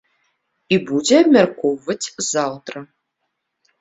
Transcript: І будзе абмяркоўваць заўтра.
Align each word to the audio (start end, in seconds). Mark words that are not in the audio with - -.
І 0.77 0.79
будзе 0.87 1.19
абмяркоўваць 1.25 2.11
заўтра. 2.31 2.77